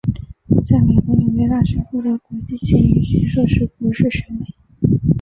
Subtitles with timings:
[0.65, 4.95] 在美国纽约大学获得国际经营学硕士博士学位。